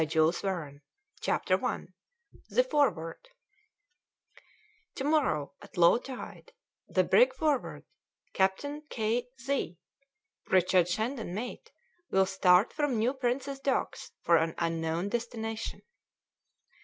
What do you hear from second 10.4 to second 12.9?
Richard Shandon mate, will start